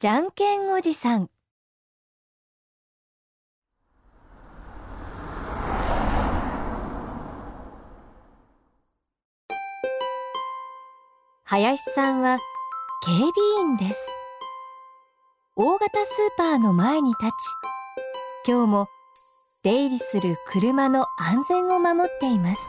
[0.00, 1.28] じゃんけんおじさん。
[11.42, 12.38] 林さんは
[13.04, 13.32] 警備
[13.62, 14.06] 員です。
[15.56, 17.32] 大型スーパーの前に立ち
[18.46, 18.86] 今日も
[19.64, 22.62] 出入りする車の安全を守っています。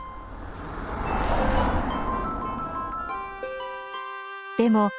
[4.58, 4.90] でも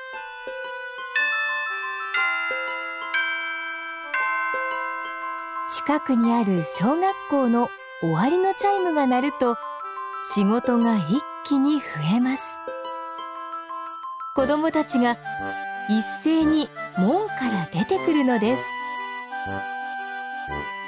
[5.88, 7.72] 近くにある小学校の
[8.02, 9.58] 終わりのチャイムが鳴ると
[10.32, 11.86] 仕事が一気に増
[12.18, 12.44] えます。
[14.36, 15.18] 子供たちが
[15.90, 18.64] 一斉に門から出てくるのです。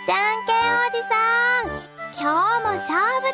[0.06, 1.16] じゃんけんおじさ
[1.64, 1.72] ん
[2.14, 3.34] 今日も勝負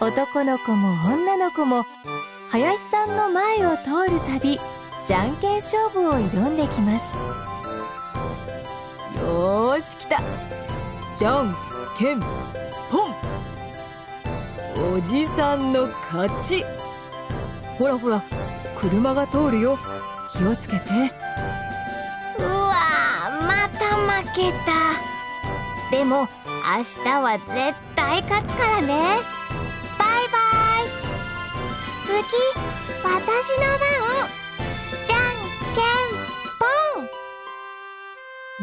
[0.00, 0.06] だ。
[0.06, 1.86] 男の子も女の子も
[2.50, 4.60] 林さんの前を通るたび
[5.06, 7.33] じゃんけん勝負を挑んできます。
[9.34, 10.22] よし来た。
[11.16, 11.56] じゃん
[11.98, 12.26] けんぽ
[13.08, 13.14] ん
[14.96, 16.64] おじさんの勝ち。
[17.76, 18.22] ほらほら
[18.78, 19.76] 車が通るよ。
[20.32, 20.90] 気をつけて。
[22.38, 22.74] うわ
[23.42, 24.70] また負けた。
[25.90, 26.28] でも
[26.76, 28.88] 明日は絶対勝つからね。
[29.98, 30.38] バイバ
[30.78, 30.86] イ。
[32.06, 32.14] 次
[33.02, 34.43] 私の番。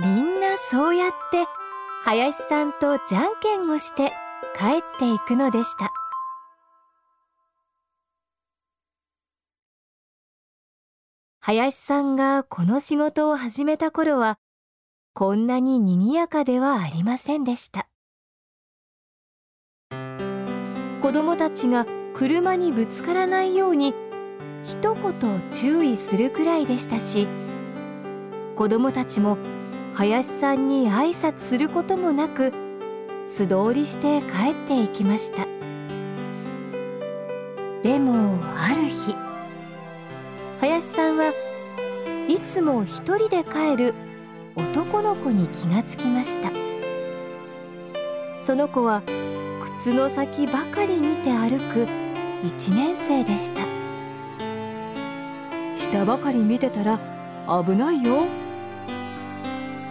[0.04, 1.46] みんなそうやって
[2.04, 4.12] 林さんとじゃんけんをして
[4.58, 5.94] 帰っていくのでした。
[11.40, 14.40] 林さんがこの仕事を始めた頃は
[15.14, 17.88] こんなに賑やかではありませんでした。
[19.92, 21.86] 子供たちが
[22.16, 23.94] 車にぶつからないように
[24.64, 27.28] 一言注意するくらいでしたし
[28.56, 29.51] 子供たちも
[29.94, 32.54] 林さんに挨拶することもなく
[33.26, 35.46] 素通りして帰っていきました。
[37.84, 39.16] でもある日
[40.60, 41.34] 林さんは
[42.28, 43.94] いつも一人で帰る
[44.56, 46.52] 男の子に気がつきました。
[48.44, 49.04] その子は
[49.80, 51.88] 靴の先ばかり見て歩く
[52.44, 53.62] 1年生でした。
[55.76, 57.00] 下ばかり見てたら
[57.66, 58.26] 危ないよ。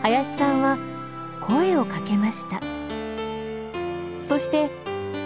[0.03, 0.79] 林さんは
[1.41, 2.61] 声をかけました。
[4.27, 4.71] そして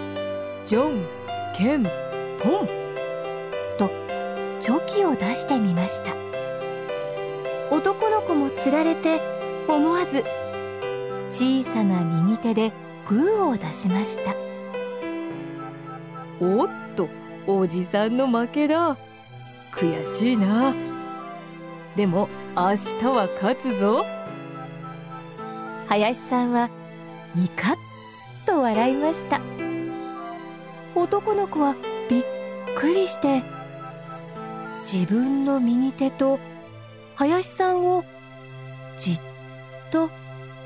[0.64, 1.04] 「じゃん
[1.56, 2.68] けんぽん」
[3.78, 3.90] と
[4.60, 6.14] チョキを出してみました。
[7.70, 9.20] 男の子もつられて
[9.68, 10.24] 思わず
[11.30, 12.72] 小さな右手で
[13.06, 14.34] グーを出しました。
[16.40, 17.08] おっと
[17.46, 18.96] おじさんの負けだ。
[19.72, 20.72] 悔しいな。
[21.96, 24.04] でも明日は勝つぞ。
[25.94, 26.70] 林さんは
[27.36, 27.76] ニカッ
[28.46, 29.40] と笑いました。
[30.96, 31.76] 男の子は
[32.10, 32.24] びっ
[32.74, 33.44] くりして
[34.80, 36.40] 自分の右手と
[37.14, 38.04] 林さんを
[38.96, 39.20] じっ
[39.92, 40.10] と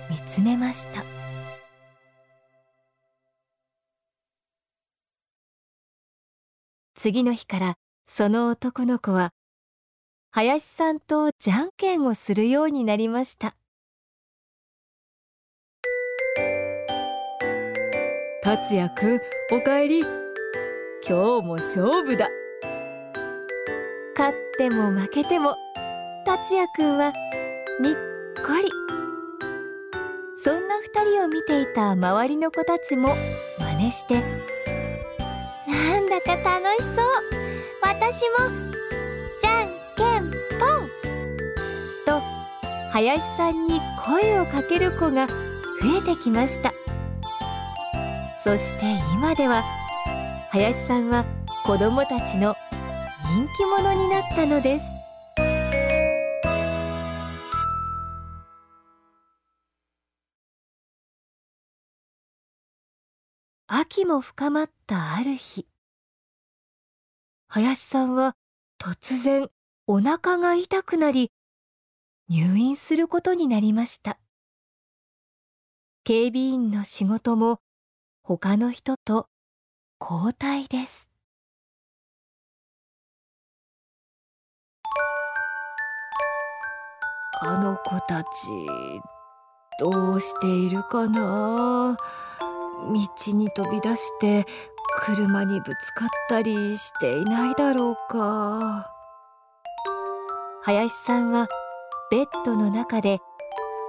[0.09, 1.05] 見つめました。
[6.95, 7.75] 次の日から
[8.07, 9.35] その男の子は
[10.31, 13.55] 林さんとじゃんけんをするようになりました。
[18.41, 20.01] 達也くんおかえり。
[20.01, 22.29] 今日も勝負だ。
[24.17, 25.57] 勝っても負けても
[26.25, 27.13] 達也くんは
[27.81, 27.95] にっ
[28.47, 28.71] こり。
[30.41, 33.17] そんな二人を見ていた周りの子たちも
[33.59, 34.21] 真似して
[35.67, 37.07] なんだか楽しそう。
[37.83, 38.51] 私も
[39.41, 40.89] じゃんけんぽん。
[42.07, 42.23] と
[42.93, 45.35] 林さんに声をかける子が増
[45.99, 46.73] えてきました。
[48.49, 49.63] そして今では
[50.49, 51.27] 林さんは
[51.67, 52.57] 子供たちの
[53.23, 54.87] 人気者になったのです。
[63.67, 65.67] 秋も深まったある日
[67.49, 68.35] 林さんは
[68.81, 69.51] 突然
[69.87, 71.33] お腹が痛くなり
[72.31, 74.19] 入院することになりました。
[76.03, 77.61] 警備員の仕事も
[78.29, 79.27] 他の人と
[79.99, 81.09] 交代です。
[87.41, 88.29] あの子たち
[89.81, 91.97] どうしているかな？
[92.93, 92.93] 道
[93.33, 94.45] に飛び出して
[95.07, 98.93] 車にぶつかったりしていないだろうか？
[100.65, 101.49] 林さんは
[102.11, 103.21] ベッドの中で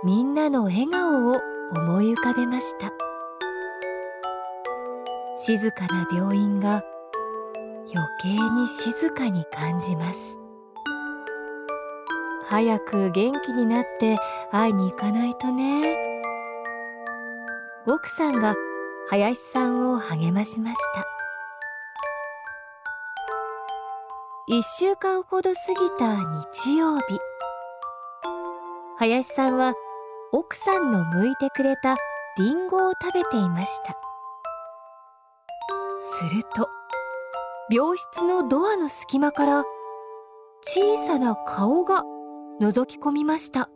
[0.05, 1.41] みんなの笑顔を
[1.75, 2.89] 思い浮かべました。
[5.41, 6.83] 静かな病院が
[7.95, 10.37] 余計に静かに感じます。
[12.45, 14.17] 早く元気になって
[14.51, 15.95] 会いに行かないとね。
[17.87, 18.55] 奥さんが
[19.09, 21.05] 林さんを励ましました。
[24.47, 26.15] 一週間ほど過ぎた
[26.53, 27.19] 日曜日。
[28.97, 29.73] 林さんは
[30.33, 31.95] 奥さんの剥いてくれた
[32.37, 34.08] リンゴを食べていました。
[35.99, 36.69] すると
[37.69, 39.63] 病室のドアの隙間から
[40.61, 42.03] 小さな顔が
[42.61, 43.69] 覗き込みました。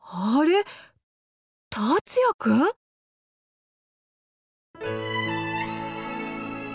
[0.00, 0.64] あれ？
[1.70, 2.70] 達也くん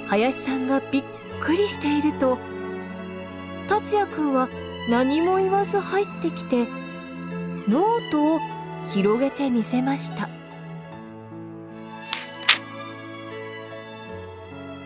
[0.07, 1.03] 林さんがびっ
[1.39, 2.39] くりしていると
[3.68, 4.50] 達也くんは
[4.89, 6.65] 何も言わず入ってきて
[7.68, 8.39] ノートを
[8.89, 10.26] 広げてみせました。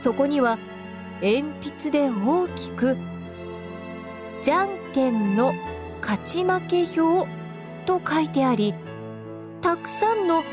[0.01, 0.57] そこには
[1.21, 2.97] 鉛筆で大きく
[4.41, 5.53] 「じゃんけんの
[6.01, 7.29] 勝ち負け表」
[7.85, 8.73] と書いてあり
[9.61, 10.43] たくさんの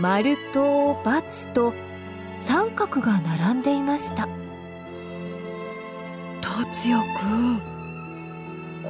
[0.00, 1.72] 丸と×と
[2.40, 4.28] 三角が並んでいました。
[6.40, 7.60] 達也くん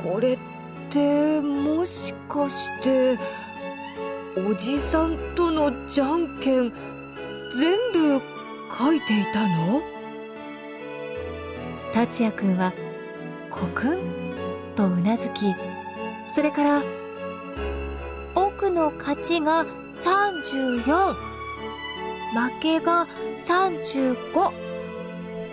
[0.03, 0.39] これっ
[0.89, 3.19] てもしかして
[4.49, 6.73] おじさんとのじゃんけん
[7.59, 8.32] 全部
[8.83, 9.81] 書いていたの？
[11.93, 12.73] 達也くんは
[13.49, 14.01] コクン
[14.75, 15.55] とうなずき
[16.27, 16.83] それから
[18.35, 19.65] 「僕の勝ちが
[19.95, 21.15] 34」
[22.35, 23.07] 負けが
[23.47, 24.51] 35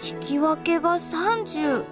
[0.01, 1.85] 引き分けが30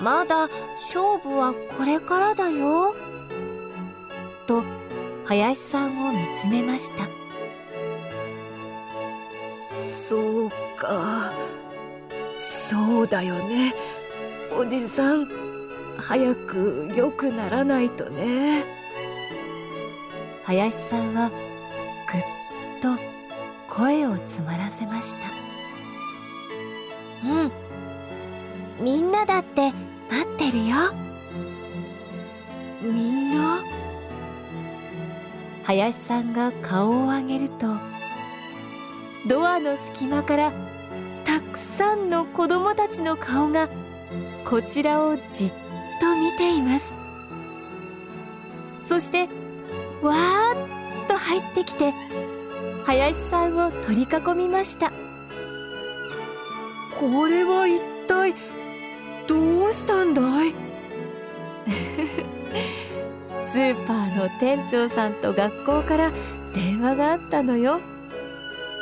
[0.00, 0.48] まだ
[0.94, 2.94] 勝負はこれからだよ。
[4.46, 4.62] と
[5.26, 7.25] 林さんを見つめました。
[10.08, 10.16] そ
[10.46, 11.32] うか。
[12.38, 13.74] そうだよね。
[14.56, 15.26] おじさん
[15.98, 18.64] 早く良くならないとね。
[20.44, 21.40] 林さんはぐっ
[22.80, 22.96] と
[23.68, 25.18] 声を詰まらせました。
[27.28, 27.52] うん。
[28.80, 29.72] みんなだって
[30.08, 30.76] 待ってるよ。
[32.80, 33.64] みんな？
[35.64, 37.66] 林さんが顔を上げると
[39.26, 40.52] ドアの隙間から
[41.24, 43.68] たくさんの子供たちの顔が
[44.44, 45.52] こちらをじっ
[46.00, 46.94] と見ています。
[48.86, 49.28] そして
[50.02, 51.92] わーっと入ってきて
[52.84, 54.06] 林さんを取り囲
[54.36, 54.92] みました。
[57.00, 58.34] これは一体
[59.26, 60.54] どうしたんだい？
[63.52, 66.12] スーパーの店長さんと学校から
[66.54, 67.80] 電話があったのよ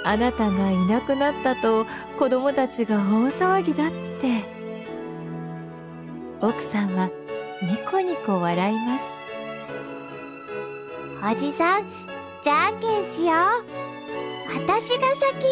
[0.05, 1.87] あなたがいなくなったと
[2.19, 3.91] 子供たちが大騒ぎだっ
[4.21, 4.45] て。
[6.41, 7.09] 奥さんは
[7.63, 9.05] ニコニコ笑います。
[11.33, 11.85] おじさん
[12.43, 13.65] じゃんけんしよう。
[14.55, 15.45] 私が先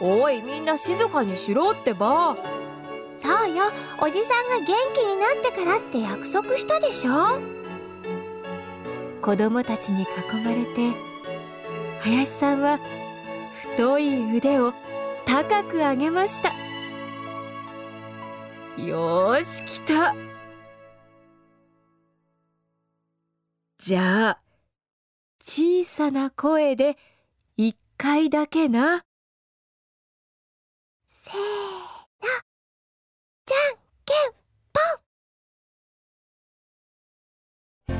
[0.00, 0.18] よ。
[0.22, 2.36] おいみんな静かにしろってば。
[3.22, 3.64] そうよ。
[4.02, 7.38] おじさんが元気になってからって約束したでしょ。
[9.20, 10.06] 子供たちに囲
[10.42, 10.96] まれて
[12.00, 12.78] 林さんは
[13.80, 14.74] 太い腕を
[15.24, 16.50] 高く上げました。
[18.76, 20.14] よーし来た。
[23.78, 24.40] じゃあ
[25.42, 26.98] 小さな声で
[27.56, 29.02] 一回だけな。
[31.06, 31.40] せーの
[33.46, 34.34] じゃんけん
[34.74, 34.80] ぽ
[37.94, 37.96] ん。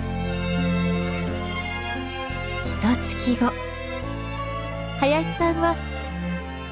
[2.67, 2.77] 一
[3.17, 3.70] 月後
[5.01, 5.75] 林さんは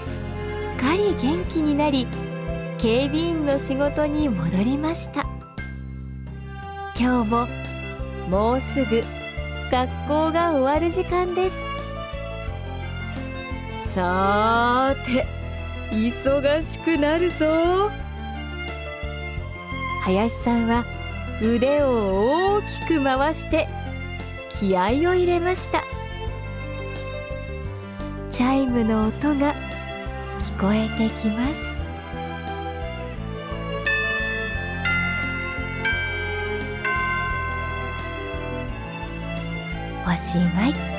[0.05, 0.21] す
[0.77, 2.07] っかり元気になり
[2.77, 5.25] 警備員の仕事に戻りました。
[7.01, 7.49] 今日も
[8.29, 9.03] もうすぐ
[9.71, 11.57] 学校が終わる時間です。
[13.95, 15.27] さーて
[15.91, 17.91] 忙しくなるぞ。
[20.03, 20.85] 林さんは
[21.43, 23.67] 腕を大きく回して
[24.61, 25.83] 気合を入れました。
[28.39, 29.53] チャイムの音が
[30.39, 31.59] 聞こえてきます。
[40.07, 40.98] おしまい。